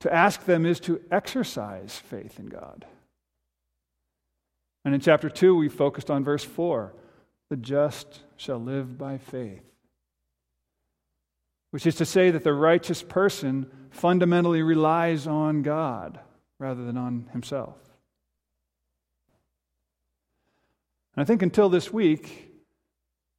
To 0.02 0.14
ask 0.14 0.46
them 0.46 0.66
is 0.66 0.80
to 0.82 1.02
exercise 1.12 1.98
faith 1.98 2.40
in 2.40 2.48
God. 2.48 2.86
And 4.86 4.96
in 4.96 5.02
chapter 5.02 5.30
2, 5.30 5.56
we 5.56 5.70
focused 5.70 6.10
on 6.10 6.24
verse 6.24 6.44
4 6.44 6.94
the 7.50 7.58
just 7.58 8.20
shall 8.38 8.60
live 8.60 8.98
by 8.98 9.18
faith. 9.18 9.64
Which 11.72 11.88
is 11.88 11.96
to 11.96 12.06
say 12.06 12.32
that 12.32 12.44
the 12.44 12.54
righteous 12.54 13.02
person 13.02 13.70
fundamentally 13.90 14.62
relies 14.62 15.28
on 15.28 15.64
God 15.64 16.20
rather 16.60 16.84
than 16.84 16.98
on 16.98 17.28
himself. 17.34 17.76
And 21.16 21.24
I 21.24 21.26
think 21.26 21.42
until 21.42 21.70
this 21.70 21.92
week, 21.92 22.52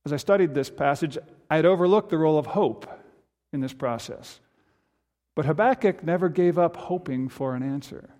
as 0.04 0.12
I 0.12 0.16
studied 0.16 0.54
this 0.54 0.70
passage, 0.70 1.16
I 1.48 1.56
had 1.56 1.66
overlooked 1.66 2.10
the 2.10 2.18
role 2.18 2.38
of 2.38 2.46
hope 2.46 2.88
in 3.52 3.60
this 3.60 3.72
process. 3.72 4.40
But 5.40 5.46
Habakkuk 5.46 6.04
never 6.04 6.28
gave 6.28 6.58
up 6.58 6.76
hoping 6.76 7.30
for 7.30 7.54
an 7.54 7.62
answer. 7.62 8.10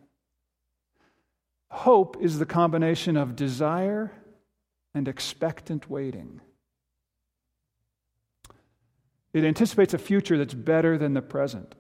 Hope 1.71 2.17
is 2.19 2.39
the 2.39 2.47
combination 2.47 3.15
of 3.15 3.37
desire 3.37 4.11
and 4.95 5.07
expectant 5.07 5.91
waiting. 5.91 6.41
It 9.35 9.45
anticipates 9.45 9.93
a 9.93 9.99
future 9.99 10.39
that's 10.39 10.55
better 10.55 10.97
than 10.97 11.13
the 11.13 11.21
present. 11.21 11.75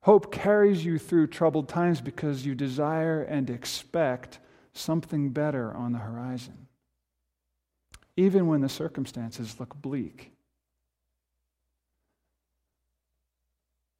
Hope 0.00 0.32
carries 0.32 0.84
you 0.84 0.98
through 0.98 1.28
troubled 1.28 1.68
times 1.68 2.00
because 2.00 2.44
you 2.44 2.56
desire 2.56 3.22
and 3.22 3.48
expect 3.48 4.40
something 4.72 5.30
better 5.30 5.72
on 5.72 5.92
the 5.92 6.00
horizon, 6.00 6.66
even 8.16 8.48
when 8.48 8.62
the 8.62 8.68
circumstances 8.68 9.60
look 9.60 9.80
bleak. 9.80 10.32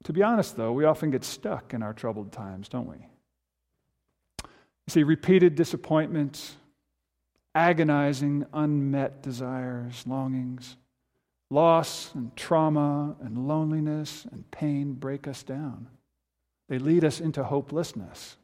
To 0.03 0.13
be 0.13 0.21
honest, 0.21 0.57
though, 0.57 0.73
we 0.73 0.85
often 0.85 1.11
get 1.11 1.23
stuck 1.23 1.73
in 1.73 1.81
our 1.81 1.93
troubled 1.93 2.31
times, 2.31 2.67
don't 2.67 2.87
we? 2.87 2.97
You 4.43 4.89
see, 4.89 5.03
repeated 5.03 5.55
disappointments, 5.55 6.57
agonizing, 7.55 8.45
unmet 8.53 9.21
desires, 9.21 10.03
longings, 10.05 10.75
loss 11.53 12.13
and 12.15 12.35
trauma 12.35 13.15
and 13.21 13.47
loneliness 13.47 14.25
and 14.31 14.49
pain 14.51 14.93
break 14.93 15.27
us 15.27 15.43
down. 15.43 15.87
They 16.67 16.79
lead 16.79 17.03
us 17.03 17.21
into 17.21 17.43
hopelessness. 17.43 18.37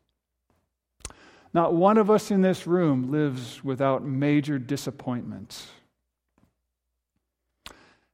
Not 1.54 1.74
one 1.74 1.98
of 1.98 2.12
us 2.12 2.30
in 2.30 2.42
this 2.42 2.68
room 2.68 3.12
lives 3.12 3.64
without 3.64 4.06
major 4.06 4.60
disappointments. 4.60 5.68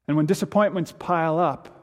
And 0.08 0.16
when 0.16 0.26
disappointments 0.26 0.94
pile 0.98 1.38
up, 1.38 1.75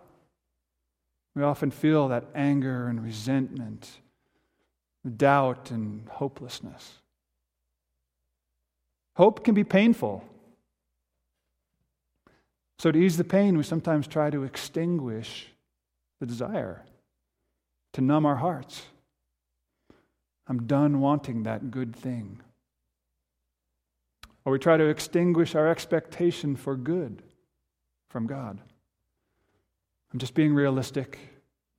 we 1.34 1.42
often 1.42 1.70
feel 1.70 2.08
that 2.08 2.24
anger 2.34 2.88
and 2.88 3.02
resentment, 3.02 3.90
doubt 5.16 5.70
and 5.70 6.08
hopelessness. 6.08 6.98
Hope 9.16 9.44
can 9.44 9.54
be 9.54 9.64
painful. 9.64 10.24
So, 12.78 12.90
to 12.90 12.98
ease 12.98 13.16
the 13.16 13.24
pain, 13.24 13.56
we 13.56 13.62
sometimes 13.62 14.06
try 14.06 14.30
to 14.30 14.42
extinguish 14.42 15.48
the 16.20 16.26
desire, 16.26 16.84
to 17.92 18.00
numb 18.00 18.26
our 18.26 18.36
hearts. 18.36 18.82
I'm 20.48 20.66
done 20.66 21.00
wanting 21.00 21.44
that 21.44 21.70
good 21.70 21.94
thing. 21.94 22.40
Or 24.44 24.52
we 24.52 24.58
try 24.58 24.76
to 24.76 24.86
extinguish 24.86 25.54
our 25.54 25.68
expectation 25.68 26.56
for 26.56 26.76
good 26.76 27.22
from 28.08 28.26
God. 28.26 28.60
I'm 30.12 30.18
just 30.18 30.34
being 30.34 30.54
realistic. 30.54 31.18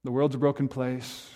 The 0.04 0.12
world's 0.12 0.36
a 0.36 0.40
broken 0.40 0.68
place. 0.68 1.30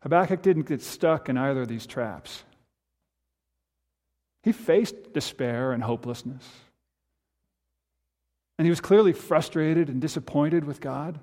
Habakkuk 0.00 0.42
didn't 0.42 0.68
get 0.68 0.82
stuck 0.82 1.28
in 1.28 1.36
either 1.36 1.62
of 1.62 1.68
these 1.68 1.86
traps. 1.86 2.44
He 4.42 4.52
faced 4.52 5.12
despair 5.12 5.72
and 5.72 5.82
hopelessness. 5.82 6.48
And 8.58 8.64
he 8.64 8.70
was 8.70 8.80
clearly 8.80 9.12
frustrated 9.12 9.88
and 9.88 10.00
disappointed 10.00 10.64
with 10.64 10.80
God. 10.80 11.18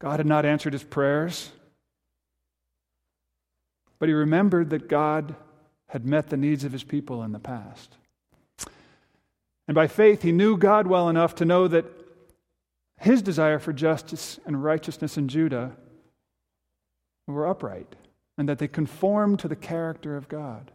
God 0.00 0.18
had 0.18 0.26
not 0.26 0.44
answered 0.44 0.72
his 0.72 0.82
prayers. 0.82 1.50
But 3.98 4.08
he 4.08 4.14
remembered 4.14 4.70
that 4.70 4.88
God 4.88 5.36
had 5.88 6.04
met 6.04 6.28
the 6.28 6.36
needs 6.36 6.64
of 6.64 6.72
his 6.72 6.84
people 6.84 7.22
in 7.22 7.32
the 7.32 7.38
past. 7.38 7.96
And 9.68 9.74
by 9.74 9.86
faith, 9.86 10.22
he 10.22 10.32
knew 10.32 10.56
God 10.56 10.86
well 10.86 11.08
enough 11.08 11.34
to 11.36 11.44
know 11.44 11.68
that 11.68 11.86
his 12.98 13.22
desire 13.22 13.58
for 13.58 13.72
justice 13.72 14.38
and 14.46 14.62
righteousness 14.62 15.16
in 15.16 15.28
Judah 15.28 15.72
were 17.26 17.46
upright 17.46 17.96
and 18.36 18.48
that 18.48 18.58
they 18.58 18.68
conformed 18.68 19.38
to 19.40 19.48
the 19.48 19.56
character 19.56 20.16
of 20.16 20.28
God. 20.28 20.70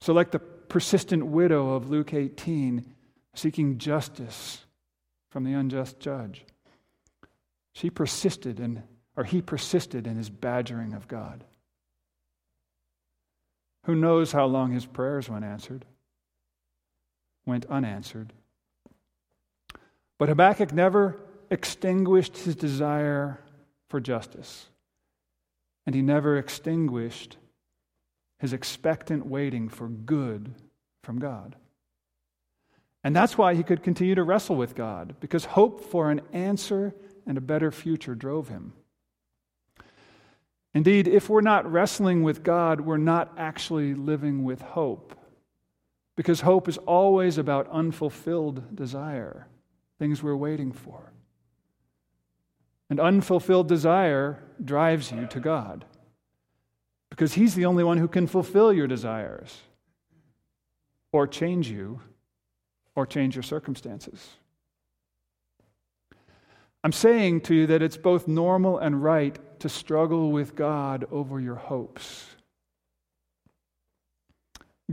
So, 0.00 0.12
like 0.12 0.30
the 0.30 0.38
persistent 0.38 1.26
widow 1.26 1.74
of 1.74 1.90
Luke 1.90 2.12
18, 2.12 2.84
seeking 3.34 3.78
justice 3.78 4.64
from 5.30 5.44
the 5.44 5.52
unjust 5.52 5.98
judge. 5.98 6.44
She 7.72 7.90
persisted 7.90 8.60
in, 8.60 8.82
or 9.16 9.24
he 9.24 9.42
persisted 9.42 10.06
in 10.06 10.16
his 10.16 10.30
badgering 10.30 10.92
of 10.92 11.08
God. 11.08 11.44
Who 13.84 13.94
knows 13.94 14.32
how 14.32 14.46
long 14.46 14.72
his 14.72 14.86
prayers 14.86 15.28
went 15.28 15.44
answered, 15.44 15.84
went 17.46 17.66
unanswered. 17.66 18.32
But 20.18 20.28
Habakkuk 20.28 20.72
never 20.72 21.20
extinguished 21.50 22.38
his 22.38 22.56
desire 22.56 23.40
for 23.88 24.00
justice, 24.00 24.68
and 25.86 25.94
he 25.94 26.02
never 26.02 26.36
extinguished 26.36 27.36
his 28.38 28.52
expectant 28.52 29.26
waiting 29.26 29.68
for 29.68 29.88
good 29.88 30.54
from 31.02 31.18
God. 31.18 31.56
And 33.02 33.14
that's 33.14 33.36
why 33.36 33.54
he 33.54 33.62
could 33.62 33.82
continue 33.82 34.14
to 34.14 34.22
wrestle 34.22 34.56
with 34.56 34.74
God, 34.74 35.16
because 35.20 35.44
hope 35.44 35.80
for 35.90 36.10
an 36.10 36.22
answer 36.32 36.94
and 37.26 37.36
a 37.36 37.42
better 37.42 37.70
future 37.70 38.14
drove 38.14 38.48
him. 38.48 38.72
Indeed, 40.72 41.06
if 41.06 41.28
we're 41.28 41.40
not 41.40 41.70
wrestling 41.70 42.22
with 42.22 42.42
God, 42.42 42.80
we're 42.80 42.96
not 42.96 43.32
actually 43.36 43.94
living 43.94 44.42
with 44.42 44.60
hope. 44.60 45.14
Because 46.16 46.42
hope 46.42 46.68
is 46.68 46.78
always 46.78 47.38
about 47.38 47.68
unfulfilled 47.70 48.76
desire, 48.76 49.48
things 49.98 50.22
we're 50.22 50.36
waiting 50.36 50.72
for. 50.72 51.12
And 52.88 53.00
unfulfilled 53.00 53.68
desire 53.68 54.42
drives 54.64 55.10
you 55.10 55.26
to 55.26 55.40
God. 55.40 55.84
Because 57.10 57.34
He's 57.34 57.54
the 57.54 57.64
only 57.64 57.84
one 57.84 57.98
who 57.98 58.08
can 58.08 58.26
fulfill 58.26 58.72
your 58.72 58.86
desires 58.86 59.60
or 61.10 61.26
change 61.26 61.68
you 61.68 62.00
or 62.94 63.06
change 63.06 63.34
your 63.34 63.42
circumstances. 63.42 64.36
I'm 66.84 66.92
saying 66.92 67.40
to 67.42 67.54
you 67.54 67.66
that 67.68 67.82
it's 67.82 67.96
both 67.96 68.28
normal 68.28 68.78
and 68.78 69.02
right 69.02 69.38
to 69.60 69.68
struggle 69.68 70.30
with 70.30 70.54
God 70.54 71.06
over 71.10 71.40
your 71.40 71.54
hopes. 71.54 72.33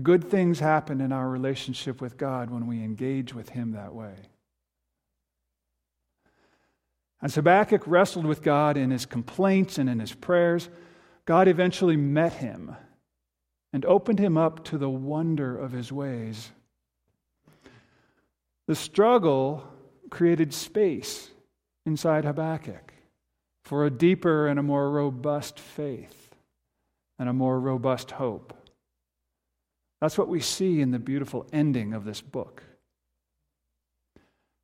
Good 0.02 0.30
things 0.30 0.60
happen 0.60 1.02
in 1.02 1.12
our 1.12 1.28
relationship 1.28 2.02
with 2.02 2.18
God 2.18 2.50
when 2.50 2.68
we 2.68 2.84
engage 2.84 3.34
with 3.34 3.50
Him 3.50 3.72
that 3.72 3.94
way. 3.94 4.14
As 7.22 7.36
Habakkuk 7.36 7.84
wrestled 7.86 8.26
with 8.26 8.42
God 8.42 8.78
in 8.78 8.90
his 8.90 9.06
complaints 9.06 9.78
and 9.78 9.88
in 9.88 10.00
his 10.00 10.14
prayers, 10.14 10.70
God 11.26 11.48
eventually 11.48 11.96
met 11.96 12.34
him 12.34 12.76
and 13.74 13.86
opened 13.86 14.18
him 14.18 14.38
up 14.38 14.64
to 14.66 14.78
the 14.80 14.90
wonder 14.90 15.56
of 15.56 15.72
his 15.72 15.92
ways 15.92 16.52
the 18.72 18.76
struggle 18.76 19.68
created 20.10 20.54
space 20.54 21.30
inside 21.86 22.24
Habakkuk 22.24 22.94
for 23.66 23.86
a 23.86 23.90
deeper 23.90 24.48
and 24.48 24.58
a 24.58 24.64
more 24.64 24.90
robust 24.90 25.60
faith 25.60 26.34
and 27.20 27.28
a 27.28 27.34
more 27.34 27.60
robust 27.60 28.12
hope. 28.12 28.54
That's 30.02 30.18
what 30.18 30.28
we 30.28 30.42
see 30.42 30.82
in 30.82 30.92
the 30.92 31.00
beautiful 31.00 31.46
ending 31.54 31.94
of 31.94 32.04
this 32.04 32.22
book. 32.22 32.64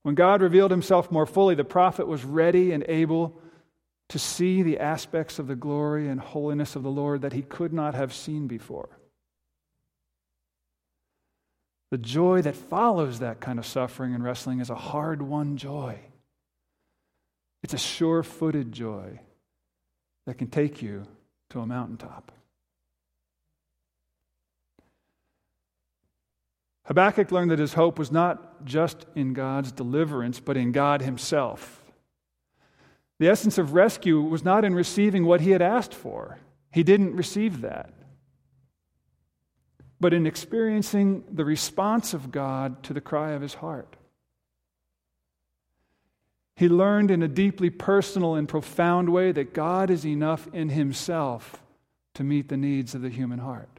When 0.02 0.16
God 0.16 0.42
revealed 0.42 0.72
himself 0.72 1.12
more 1.12 1.26
fully, 1.26 1.54
the 1.54 1.64
prophet 1.64 2.08
was 2.08 2.26
ready 2.26 2.72
and 2.72 2.84
able 2.88 3.40
to 4.10 4.18
see 4.18 4.64
the 4.64 4.80
aspects 4.80 5.38
of 5.38 5.48
the 5.48 5.56
glory 5.56 6.08
and 6.08 6.20
holiness 6.20 6.76
of 6.76 6.84
the 6.84 6.90
Lord 6.90 7.22
that 7.22 7.34
he 7.34 7.42
could 7.42 7.74
not 7.74 7.94
have 7.94 8.14
seen 8.14 8.48
before. 8.48 8.90
The 11.92 11.98
joy 11.98 12.42
that 12.42 12.56
follows 12.56 13.20
that 13.20 13.40
kind 13.40 13.60
of 13.60 13.66
suffering 13.66 14.14
and 14.14 14.24
wrestling 14.24 14.60
is 14.60 14.70
a 14.70 14.76
hard 14.76 15.22
won 15.22 15.58
joy. 15.58 16.00
It's 17.64 17.74
a 17.74 17.78
sure 17.78 18.24
footed 18.24 18.72
joy 18.72 19.20
that 20.26 20.38
can 20.38 20.48
take 20.48 20.82
you 20.82 21.06
to 21.50 21.60
a 21.60 21.66
mountaintop. 21.66 22.32
Habakkuk 26.88 27.32
learned 27.32 27.52
that 27.52 27.60
his 27.60 27.74
hope 27.74 28.00
was 28.00 28.12
not 28.12 28.66
just 28.66 29.06
in 29.16 29.34
God's 29.34 29.72
deliverance, 29.72 30.40
but 30.40 30.58
in 30.58 30.72
God 30.72 31.02
Himself. 31.02 31.84
The 33.20 33.30
essence 33.30 33.58
of 33.58 33.74
rescue 33.74 34.22
was 34.22 34.44
not 34.44 34.64
in 34.64 34.74
receiving 34.74 35.26
what 35.26 35.42
he 35.42 35.52
had 35.52 35.62
asked 35.62 35.94
for, 35.94 36.40
he 36.72 36.84
didn't 36.84 37.16
receive 37.16 37.62
that 37.62 37.94
but 40.00 40.14
in 40.14 40.28
experiencing 40.28 41.24
the 41.32 41.46
response 41.46 42.14
of 42.14 42.32
God 42.32 42.84
to 42.84 42.94
the 42.94 43.02
cry 43.02 43.32
of 43.32 43.42
his 43.42 43.56
heart. 43.56 43.96
He 46.56 46.70
learned 46.70 47.12
in 47.12 47.22
a 47.22 47.28
deeply 47.28 47.70
personal 47.70 48.36
and 48.36 48.48
profound 48.48 49.10
way 49.10 49.32
that 49.32 49.54
God 49.54 49.90
is 49.90 50.06
enough 50.06 50.48
in 50.54 50.70
himself 50.70 51.62
to 52.16 52.24
meet 52.24 52.50
the 52.50 52.58
needs 52.58 52.96
of 52.96 53.02
the 53.02 53.10
human 53.10 53.40
heart. 53.40 53.77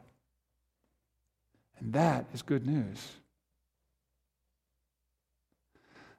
And 1.81 1.93
that 1.93 2.27
is 2.33 2.43
good 2.43 2.67
news. 2.67 3.12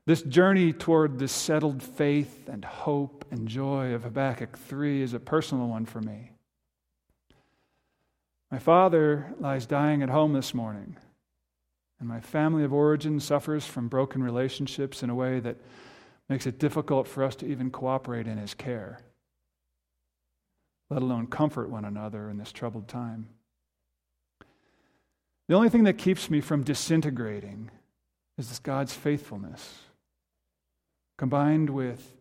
This 0.05 0.21
journey 0.23 0.73
toward 0.73 1.19
the 1.19 1.27
settled 1.27 1.83
faith 1.83 2.49
and 2.49 2.65
hope 2.65 3.25
and 3.29 3.47
joy 3.47 3.93
of 3.93 4.03
Habakkuk 4.03 4.57
3 4.57 5.01
is 5.01 5.13
a 5.13 5.19
personal 5.19 5.67
one 5.67 5.85
for 5.85 6.01
me. 6.01 6.31
My 8.49 8.57
father 8.57 9.35
lies 9.39 9.67
dying 9.67 10.01
at 10.01 10.09
home 10.09 10.33
this 10.33 10.55
morning, 10.55 10.97
and 11.99 12.09
my 12.09 12.19
family 12.19 12.63
of 12.63 12.73
origin 12.73 13.19
suffers 13.19 13.67
from 13.67 13.87
broken 13.87 14.23
relationships 14.23 15.03
in 15.03 15.11
a 15.11 15.15
way 15.15 15.39
that 15.41 15.57
makes 16.27 16.47
it 16.47 16.57
difficult 16.57 17.07
for 17.07 17.23
us 17.23 17.35
to 17.35 17.45
even 17.45 17.69
cooperate 17.69 18.25
in 18.25 18.39
his 18.39 18.55
care, 18.55 19.01
let 20.89 21.03
alone 21.03 21.27
comfort 21.27 21.69
one 21.69 21.85
another 21.85 22.29
in 22.29 22.37
this 22.37 22.51
troubled 22.51 22.87
time. 22.87 23.29
The 25.49 25.55
only 25.55 25.69
thing 25.69 25.85
that 25.85 25.97
keeps 25.97 26.29
me 26.29 26.41
from 26.41 26.63
disintegrating 26.63 27.71
is 28.37 28.49
this 28.49 28.59
God's 28.59 28.93
faithfulness, 28.93 29.79
combined 31.17 31.71
with 31.71 32.13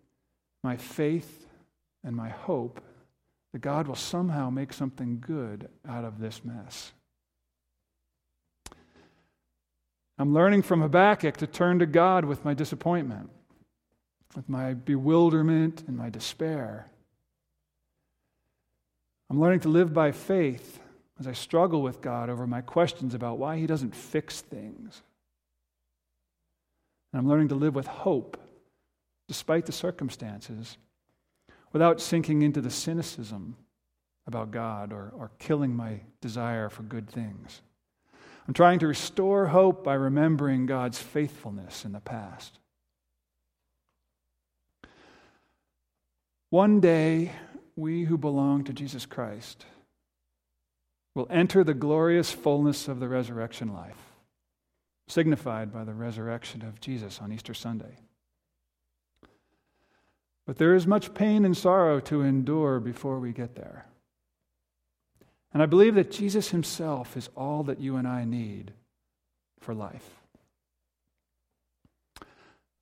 my 0.64 0.78
faith 0.78 1.46
and 2.02 2.16
my 2.16 2.30
hope 2.30 2.80
that 3.52 3.58
God 3.58 3.86
will 3.86 3.96
somehow 3.96 4.48
make 4.48 4.72
something 4.72 5.20
good 5.20 5.68
out 5.86 6.06
of 6.06 6.20
this 6.20 6.42
mess. 6.42 6.92
I'm 10.18 10.32
learning 10.32 10.62
from 10.62 10.80
Habakkuk 10.80 11.36
to 11.36 11.46
turn 11.46 11.80
to 11.80 11.86
God 11.86 12.24
with 12.24 12.46
my 12.46 12.54
disappointment, 12.54 13.28
with 14.34 14.48
my 14.48 14.72
bewilderment 14.72 15.84
and 15.86 15.98
my 15.98 16.08
despair. 16.08 16.86
I'm 19.28 19.38
learning 19.38 19.60
to 19.60 19.68
live 19.68 19.92
by 19.92 20.12
faith 20.12 20.80
as 21.18 21.26
I 21.26 21.32
struggle 21.32 21.82
with 21.82 22.00
God 22.00 22.30
over 22.30 22.46
my 22.46 22.60
questions 22.60 23.14
about 23.14 23.38
why 23.38 23.58
He 23.58 23.66
doesn't 23.66 23.94
fix 23.94 24.40
things. 24.40 25.02
And 27.12 27.20
I'm 27.20 27.28
learning 27.28 27.48
to 27.48 27.54
live 27.54 27.74
with 27.74 27.86
hope 27.86 28.36
despite 29.26 29.66
the 29.66 29.72
circumstances 29.72 30.78
without 31.72 32.00
sinking 32.00 32.42
into 32.42 32.60
the 32.60 32.70
cynicism 32.70 33.56
about 34.26 34.50
God 34.50 34.92
or, 34.92 35.12
or 35.16 35.30
killing 35.38 35.74
my 35.74 36.00
desire 36.20 36.68
for 36.68 36.82
good 36.82 37.08
things. 37.08 37.62
I'm 38.46 38.54
trying 38.54 38.78
to 38.78 38.86
restore 38.86 39.46
hope 39.46 39.84
by 39.84 39.94
remembering 39.94 40.66
God's 40.66 40.98
faithfulness 40.98 41.84
in 41.84 41.92
the 41.92 42.00
past. 42.00 42.58
One 46.50 46.80
day, 46.80 47.32
we 47.76 48.04
who 48.04 48.16
belong 48.16 48.64
to 48.64 48.72
Jesus 48.72 49.04
Christ 49.04 49.66
will 51.18 51.26
enter 51.30 51.64
the 51.64 51.74
glorious 51.74 52.30
fullness 52.30 52.86
of 52.86 53.00
the 53.00 53.08
resurrection 53.08 53.74
life, 53.74 54.12
signified 55.08 55.72
by 55.72 55.82
the 55.82 55.92
resurrection 55.92 56.62
of 56.62 56.80
Jesus 56.80 57.18
on 57.20 57.32
Easter 57.32 57.52
Sunday. 57.52 57.98
But 60.46 60.58
there 60.58 60.76
is 60.76 60.86
much 60.86 61.14
pain 61.14 61.44
and 61.44 61.56
sorrow 61.56 61.98
to 62.02 62.22
endure 62.22 62.78
before 62.78 63.18
we 63.18 63.32
get 63.32 63.56
there. 63.56 63.86
And 65.52 65.60
I 65.60 65.66
believe 65.66 65.96
that 65.96 66.12
Jesus 66.12 66.50
himself 66.50 67.16
is 67.16 67.30
all 67.36 67.64
that 67.64 67.80
you 67.80 67.96
and 67.96 68.06
I 68.06 68.24
need 68.24 68.72
for 69.58 69.74
life. 69.74 70.20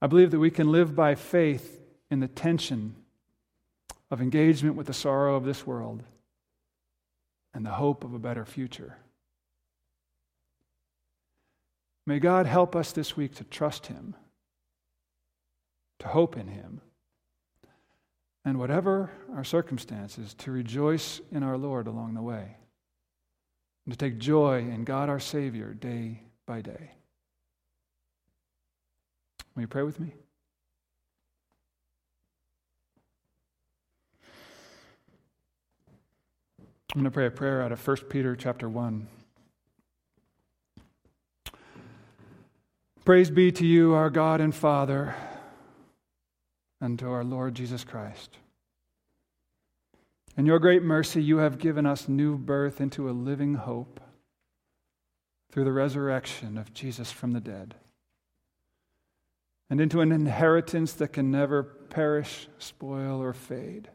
I 0.03 0.09
believe 0.09 0.31
that 0.33 0.41
we 0.41 0.51
can 0.51 0.71
live 0.71 0.95
by 0.95 1.15
faith 1.15 1.81
in 2.11 2.21
the 2.21 2.29
tension 2.29 2.97
of 4.11 4.21
engagement 4.21 4.77
with 4.77 4.89
the 4.89 4.93
sorrow 4.93 5.37
of 5.37 5.47
this 5.47 5.67
world 5.67 6.03
and 7.57 7.65
the 7.65 7.71
hope 7.71 8.05
of 8.05 8.13
a 8.13 8.19
better 8.19 8.45
future. 8.45 8.99
May 12.07 12.19
God 12.19 12.45
help 12.45 12.77
us 12.77 12.93
this 12.93 13.17
week 13.17 13.35
to 13.37 13.45
trust 13.45 13.87
Him, 13.87 14.15
to 16.01 16.07
hope 16.07 16.37
in 16.37 16.49
Him, 16.49 16.83
and 18.45 18.59
whatever 18.59 19.11
our 19.35 19.43
circumstances, 19.43 20.35
to 20.35 20.53
rejoice 20.53 21.23
in 21.33 21.43
our 21.43 21.57
Lord 21.57 21.87
along 21.87 22.13
the 22.13 22.21
way, 22.21 22.59
and 23.87 23.93
to 23.95 23.97
take 23.97 24.19
joy 24.19 24.59
in 24.59 24.85
God 24.85 25.09
our 25.09 25.19
Savior 25.19 25.73
day 25.73 26.25
by 26.45 26.61
day. 26.61 26.91
Will 29.55 29.63
you 29.63 29.67
pray 29.67 29.83
with 29.83 29.99
me? 29.99 30.13
I'm 36.97 37.03
going 37.03 37.11
to 37.11 37.15
pray 37.15 37.27
a 37.27 37.31
prayer 37.31 37.61
out 37.61 37.73
of 37.73 37.87
1 37.87 37.97
Peter 38.09 38.35
chapter 38.35 38.71
1. 38.71 39.07
Praise 43.05 43.31
be 43.31 43.53
to 43.53 43.67
you, 43.67 43.93
our 43.93 44.09
God 44.09 44.41
and 44.41 44.55
Father 44.55 45.15
and 46.81 46.99
to 46.99 47.11
our 47.11 47.23
Lord 47.23 47.55
Jesus 47.55 47.85
Christ. 47.85 48.39
In 50.39 50.47
your 50.47 50.59
great 50.59 50.83
mercy, 50.83 51.23
you 51.23 51.37
have 51.37 51.59
given 51.59 51.85
us 51.85 52.09
new 52.09 52.39
birth 52.39 52.81
into 52.81 53.11
a 53.11 53.13
living 53.13 53.57
hope 53.57 54.01
through 55.53 55.65
the 55.65 55.73
resurrection 55.73 56.57
of 56.57 56.73
Jesus 56.73 57.13
from 57.13 57.33
the 57.33 57.41
dead, 57.41 57.75
and 59.69 59.83
into 59.83 60.01
an 60.01 60.13
inheritance 60.13 60.95
that 60.95 61.13
can 61.13 61.31
never 61.31 61.63
perish, 61.63 62.49
spoil, 62.59 63.23
or 63.23 63.35
fade. 63.35 63.91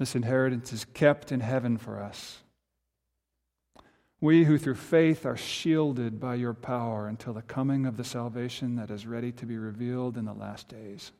This 0.00 0.16
inheritance 0.16 0.72
is 0.72 0.84
kept 0.84 1.30
in 1.30 1.38
heaven 1.38 1.78
for 1.78 2.02
us 2.02 2.40
we 4.20 4.44
who 4.44 4.58
through 4.58 4.74
faith 4.74 5.24
are 5.24 5.36
shielded 5.36 6.20
by 6.20 6.34
your 6.34 6.52
power 6.52 7.08
until 7.08 7.32
the 7.32 7.42
coming 7.42 7.86
of 7.86 7.96
the 7.96 8.04
salvation 8.04 8.76
that 8.76 8.90
is 8.90 9.06
ready 9.06 9.32
to 9.32 9.46
be 9.46 9.56
revealed 9.56 10.16
in 10.16 10.26
the 10.26 10.34
last 10.34 10.68
days. 10.68 11.12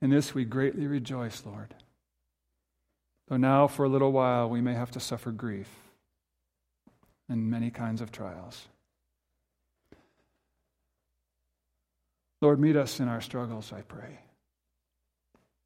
In 0.00 0.10
this 0.10 0.34
we 0.34 0.44
greatly 0.44 0.88
rejoice, 0.88 1.44
Lord. 1.46 1.74
Though 3.28 3.36
now 3.36 3.68
for 3.68 3.84
a 3.84 3.88
little 3.88 4.10
while 4.10 4.50
we 4.50 4.60
may 4.60 4.74
have 4.74 4.90
to 4.92 5.00
suffer 5.00 5.30
grief 5.30 5.68
and 7.28 7.48
many 7.48 7.70
kinds 7.70 8.00
of 8.00 8.10
trials. 8.10 8.66
Lord, 12.40 12.58
meet 12.58 12.74
us 12.74 12.98
in 12.98 13.06
our 13.06 13.20
struggles, 13.20 13.72
I 13.72 13.82
pray. 13.82 14.18